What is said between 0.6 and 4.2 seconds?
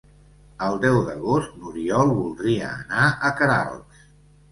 El deu d'agost n'Oriol voldria anar a Queralbs.